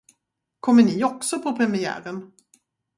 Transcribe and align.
Kommer 0.59 0.83
ni 0.83 1.03
också 1.03 1.39
på 1.39 1.55
premiären? 1.57 2.31